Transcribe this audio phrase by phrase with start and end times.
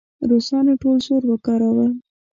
[0.29, 1.87] روسانو ټول زور وکاراوه.